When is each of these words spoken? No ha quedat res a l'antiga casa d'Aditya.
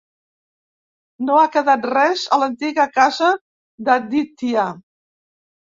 No 1.27 1.35
ha 1.41 1.51
quedat 1.57 1.85
res 1.93 2.25
a 2.25 2.41
l'antiga 2.45 2.89
casa 2.99 3.33
d'Aditya. 3.87 4.71